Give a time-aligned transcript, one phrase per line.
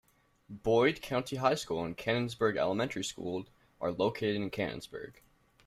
[0.49, 3.45] Boyd County High School and Cannonsburg Elementary School
[3.79, 5.17] are located in Cannonsburg.